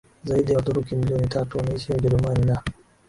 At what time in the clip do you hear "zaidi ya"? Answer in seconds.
0.23-0.57